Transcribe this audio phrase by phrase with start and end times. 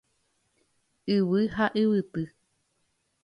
[1.15, 2.25] Yvy ha yvyty.